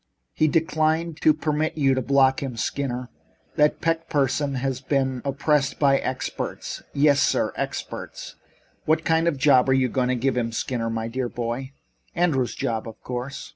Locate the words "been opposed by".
4.81-5.99